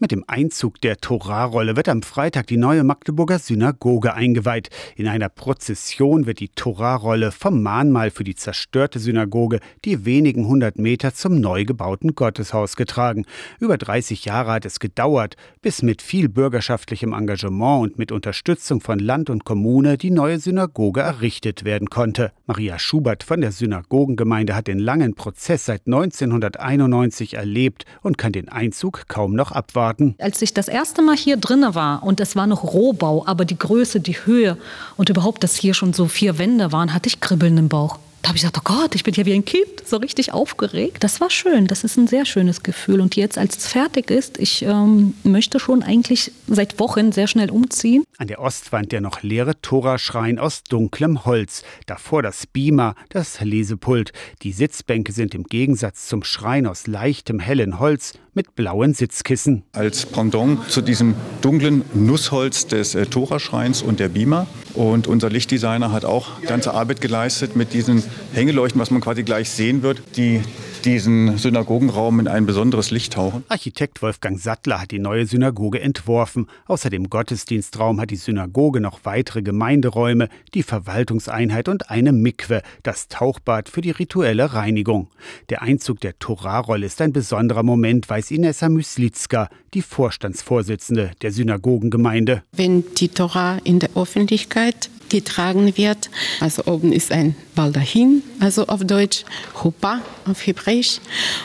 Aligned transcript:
Mit 0.00 0.12
dem 0.12 0.22
Einzug 0.28 0.80
der 0.80 0.98
Torarolle 0.98 1.74
wird 1.74 1.88
am 1.88 2.02
Freitag 2.02 2.46
die 2.46 2.56
neue 2.56 2.84
Magdeburger 2.84 3.40
Synagoge 3.40 4.14
eingeweiht. 4.14 4.70
In 4.94 5.08
einer 5.08 5.28
Prozession 5.28 6.24
wird 6.24 6.38
die 6.38 6.50
Torarolle 6.50 7.32
vom 7.32 7.64
Mahnmal 7.64 8.12
für 8.12 8.22
die 8.22 8.36
zerstörte 8.36 9.00
Synagoge 9.00 9.58
die 9.84 10.04
wenigen 10.04 10.46
hundert 10.46 10.78
Meter 10.78 11.14
zum 11.14 11.40
neu 11.40 11.64
gebauten 11.64 12.14
Gotteshaus 12.14 12.76
getragen. 12.76 13.24
Über 13.58 13.76
30 13.76 14.24
Jahre 14.24 14.52
hat 14.52 14.66
es 14.66 14.78
gedauert, 14.78 15.34
bis 15.62 15.82
mit 15.82 16.00
viel 16.00 16.28
bürgerschaftlichem 16.28 17.12
Engagement 17.12 17.82
und 17.82 17.98
mit 17.98 18.12
Unterstützung 18.12 18.80
von 18.80 19.00
Land 19.00 19.30
und 19.30 19.44
Kommune 19.44 19.98
die 19.98 20.12
neue 20.12 20.38
Synagoge 20.38 21.00
errichtet 21.00 21.64
werden 21.64 21.90
konnte. 21.90 22.30
Maria 22.46 22.78
Schubert 22.78 23.24
von 23.24 23.40
der 23.40 23.50
Synagogengemeinde 23.50 24.54
hat 24.54 24.68
den 24.68 24.78
langen 24.78 25.14
Prozess 25.14 25.66
seit 25.66 25.88
1991 25.88 27.34
erlebt 27.34 27.84
und 28.02 28.16
kann 28.16 28.30
den 28.30 28.48
Einzug 28.48 29.08
kaum 29.08 29.34
noch 29.34 29.50
abwarten 29.50 29.87
abwarten. 29.88 30.14
Als 30.18 30.42
ich 30.42 30.54
das 30.54 30.68
erste 30.68 31.02
Mal 31.02 31.16
hier 31.16 31.36
drinne 31.36 31.74
war 31.74 32.02
und 32.02 32.20
es 32.20 32.36
war 32.36 32.46
noch 32.46 32.64
Rohbau, 32.64 33.24
aber 33.26 33.44
die 33.44 33.58
Größe, 33.58 34.00
die 34.00 34.14
Höhe 34.14 34.56
und 34.96 35.08
überhaupt, 35.08 35.42
dass 35.42 35.56
hier 35.56 35.74
schon 35.74 35.92
so 35.92 36.06
vier 36.06 36.38
Wände 36.38 36.72
waren, 36.72 36.94
hatte 36.94 37.08
ich 37.08 37.20
Kribbeln 37.20 37.56
im 37.56 37.68
Bauch. 37.68 37.98
Da 38.20 38.30
habe 38.30 38.36
ich 38.36 38.42
gesagt, 38.42 38.58
oh 38.58 38.62
Gott, 38.64 38.96
ich 38.96 39.04
bin 39.04 39.14
hier 39.14 39.26
wie 39.26 39.32
ein 39.32 39.44
Kind, 39.44 39.86
so 39.86 39.96
richtig 39.96 40.34
aufgeregt. 40.34 41.04
Das 41.04 41.20
war 41.20 41.30
schön, 41.30 41.68
das 41.68 41.84
ist 41.84 41.96
ein 41.96 42.08
sehr 42.08 42.26
schönes 42.26 42.64
Gefühl. 42.64 43.00
Und 43.00 43.14
jetzt, 43.14 43.38
als 43.38 43.56
es 43.56 43.68
fertig 43.68 44.10
ist, 44.10 44.38
ich 44.38 44.62
ähm, 44.62 45.14
möchte 45.22 45.60
schon 45.60 45.84
eigentlich 45.84 46.32
seit 46.48 46.80
Wochen 46.80 47.12
sehr 47.12 47.28
schnell 47.28 47.48
umziehen. 47.48 48.02
An 48.18 48.26
der 48.26 48.40
Ostwand 48.40 48.90
der 48.90 49.00
noch 49.00 49.22
leere 49.22 49.60
Toraschrein 49.62 50.40
aus 50.40 50.64
dunklem 50.64 51.24
Holz. 51.24 51.62
Davor 51.86 52.22
das 52.22 52.48
Beamer, 52.48 52.96
das 53.08 53.40
Lesepult. 53.40 54.12
Die 54.42 54.52
Sitzbänke 54.52 55.12
sind 55.12 55.36
im 55.36 55.44
Gegensatz 55.44 56.08
zum 56.08 56.24
Schrein 56.24 56.66
aus 56.66 56.88
leichtem, 56.88 57.38
hellen 57.38 57.78
Holz 57.78 58.14
mit 58.38 58.54
blauen 58.54 58.94
Sitzkissen. 58.94 59.64
Als 59.72 60.06
Pendant 60.06 60.70
zu 60.70 60.80
diesem 60.80 61.16
dunklen 61.40 61.82
Nussholz 61.92 62.68
des 62.68 62.94
äh, 62.94 63.04
Toraschreins 63.04 63.82
und 63.82 63.98
der 63.98 64.08
Beamer. 64.08 64.46
Und 64.74 65.08
unser 65.08 65.28
Lichtdesigner 65.28 65.90
hat 65.90 66.04
auch 66.04 66.40
ganze 66.42 66.72
Arbeit 66.72 67.00
geleistet 67.00 67.56
mit 67.56 67.72
diesen 67.72 68.00
Hängeleuchten, 68.32 68.80
was 68.80 68.92
man 68.92 69.00
quasi 69.00 69.24
gleich 69.24 69.50
sehen 69.50 69.82
wird, 69.82 70.16
die 70.16 70.40
diesen 70.84 71.36
Synagogenraum 71.38 72.20
in 72.20 72.28
ein 72.28 72.46
besonderes 72.46 72.90
Licht 72.90 73.14
tauchen. 73.14 73.44
Architekt 73.48 74.00
Wolfgang 74.02 74.38
Sattler 74.38 74.80
hat 74.80 74.90
die 74.90 74.98
neue 74.98 75.26
Synagoge 75.26 75.80
entworfen. 75.80 76.48
Außer 76.66 76.90
dem 76.90 77.10
Gottesdienstraum 77.10 78.00
hat 78.00 78.10
die 78.10 78.16
Synagoge 78.16 78.80
noch 78.80 79.00
weitere 79.02 79.42
Gemeinderäume, 79.42 80.28
die 80.54 80.62
Verwaltungseinheit 80.62 81.68
und 81.68 81.90
eine 81.90 82.12
Mikwe, 82.12 82.62
das 82.82 83.08
Tauchbad 83.08 83.68
für 83.68 83.80
die 83.80 83.90
rituelle 83.90 84.54
Reinigung. 84.54 85.10
Der 85.50 85.62
Einzug 85.62 86.00
der 86.00 86.18
Torarolle 86.18 86.86
ist 86.86 87.00
ein 87.00 87.12
besonderer 87.12 87.62
Moment, 87.62 88.08
weiß 88.08 88.27
Inessa 88.30 88.68
Myslitzka, 88.68 89.48
die 89.74 89.82
Vorstandsvorsitzende 89.82 91.12
der 91.22 91.32
Synagogengemeinde. 91.32 92.42
Wenn 92.52 92.84
die 92.94 93.08
Tora 93.08 93.58
in 93.64 93.78
der 93.78 93.90
Öffentlichkeit 93.96 94.90
getragen 95.10 95.76
wird. 95.76 96.10
Also 96.40 96.64
oben 96.64 96.92
ist 96.92 97.12
ein 97.12 97.34
Baldachin, 97.54 98.22
also 98.40 98.66
auf 98.66 98.84
Deutsch, 98.84 99.24
Chuppah 99.60 100.00
auf 100.26 100.46
Hebräisch. 100.46 101.00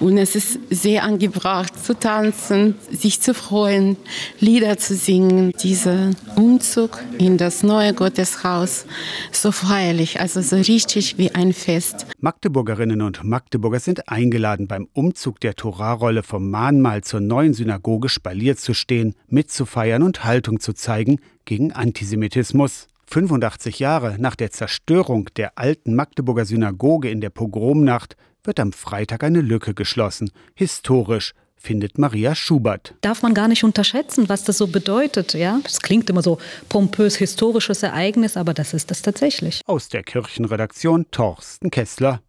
Und 0.00 0.16
es 0.16 0.34
ist 0.34 0.58
sehr 0.70 1.04
angebracht 1.04 1.72
zu 1.84 1.94
tanzen, 1.94 2.76
sich 2.90 3.20
zu 3.20 3.34
freuen, 3.34 3.96
Lieder 4.40 4.78
zu 4.78 4.94
singen. 4.94 5.52
Dieser 5.62 6.12
Umzug 6.36 7.02
in 7.18 7.36
das 7.36 7.62
neue 7.62 7.92
Gotteshaus, 7.92 8.86
so 9.32 9.52
feierlich, 9.52 10.20
also 10.20 10.40
so 10.40 10.56
richtig 10.56 11.18
wie 11.18 11.34
ein 11.34 11.52
Fest. 11.52 12.06
Magdeburgerinnen 12.20 13.02
und 13.02 13.24
Magdeburger 13.24 13.80
sind 13.80 14.08
eingeladen, 14.08 14.66
beim 14.66 14.88
Umzug 14.94 15.40
der 15.40 15.54
Torarolle 15.54 16.22
vom 16.22 16.50
Mahnmal 16.50 17.02
zur 17.02 17.20
neuen 17.20 17.54
Synagoge 17.54 18.08
spaliert 18.08 18.58
zu 18.58 18.74
stehen, 18.74 19.14
mitzufeiern 19.28 20.02
und 20.02 20.24
Haltung 20.24 20.60
zu 20.60 20.72
zeigen 20.72 21.20
gegen 21.44 21.72
Antisemitismus. 21.72 22.88
85 23.10 23.78
Jahre 23.78 24.16
nach 24.18 24.36
der 24.36 24.50
Zerstörung 24.50 25.30
der 25.36 25.52
alten 25.56 25.94
Magdeburger 25.94 26.44
Synagoge 26.44 27.08
in 27.08 27.22
der 27.22 27.30
Pogromnacht 27.30 28.16
wird 28.44 28.60
am 28.60 28.72
Freitag 28.72 29.24
eine 29.24 29.40
Lücke 29.40 29.72
geschlossen. 29.72 30.30
Historisch 30.54 31.32
findet 31.56 31.96
Maria 31.96 32.34
Schubert. 32.34 32.94
Darf 33.00 33.22
man 33.22 33.32
gar 33.32 33.48
nicht 33.48 33.64
unterschätzen, 33.64 34.28
was 34.28 34.44
das 34.44 34.58
so 34.58 34.66
bedeutet, 34.66 35.32
ja? 35.32 35.58
Es 35.64 35.80
klingt 35.80 36.10
immer 36.10 36.22
so 36.22 36.38
pompös 36.68 37.16
historisches 37.16 37.82
Ereignis, 37.82 38.36
aber 38.36 38.52
das 38.52 38.74
ist 38.74 38.90
es 38.90 39.00
tatsächlich. 39.00 39.62
Aus 39.64 39.88
der 39.88 40.02
Kirchenredaktion 40.02 41.06
Torsten 41.10 41.70
Kessler. 41.70 42.20